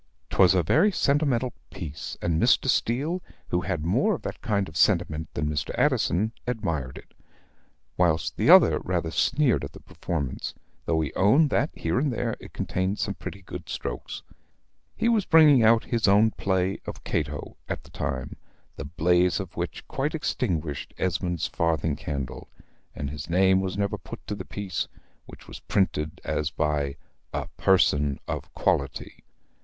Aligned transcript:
'Twas 0.31 0.55
a 0.55 0.63
very 0.63 0.91
sentimental 0.91 1.53
piece; 1.69 2.17
and 2.23 2.41
Mr. 2.41 2.65
Steele, 2.67 3.21
who 3.49 3.61
had 3.61 3.85
more 3.85 4.15
of 4.15 4.23
that 4.23 4.41
kind 4.41 4.67
of 4.67 4.75
sentiment 4.75 5.31
than 5.35 5.47
Mr. 5.47 5.69
Addison, 5.77 6.31
admired 6.47 6.97
it, 6.97 7.13
whilst 7.97 8.35
the 8.35 8.49
other 8.49 8.79
rather 8.79 9.11
sneered 9.11 9.63
at 9.63 9.73
the 9.73 9.79
performance; 9.79 10.55
though 10.85 10.99
he 11.01 11.13
owned 11.13 11.51
that, 11.51 11.69
here 11.75 11.99
and 11.99 12.11
there, 12.11 12.35
it 12.39 12.51
contained 12.51 12.97
some 12.97 13.13
pretty 13.13 13.43
strokes. 13.67 14.23
He 14.95 15.07
was 15.07 15.25
bringing 15.27 15.61
out 15.61 15.83
his 15.83 16.07
own 16.07 16.31
play 16.31 16.79
of 16.87 17.03
"Cato" 17.03 17.57
at 17.69 17.83
the 17.83 17.91
time, 17.91 18.37
the 18.77 18.85
blaze 18.85 19.39
of 19.39 19.55
which 19.55 19.87
quite 19.87 20.15
extinguished 20.15 20.95
Esmond's 20.97 21.45
farthing 21.45 21.95
candle; 21.95 22.49
and 22.95 23.11
his 23.11 23.29
name 23.29 23.61
was 23.61 23.77
never 23.77 23.99
put 23.99 24.25
to 24.25 24.33
the 24.33 24.45
piece, 24.45 24.87
which 25.27 25.47
was 25.47 25.59
printed 25.59 26.19
as 26.23 26.49
by 26.49 26.95
a 27.35 27.47
Person 27.57 28.19
of 28.27 28.51
Quality. 28.55 29.23